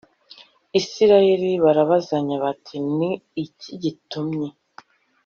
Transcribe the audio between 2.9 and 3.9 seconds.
ni iki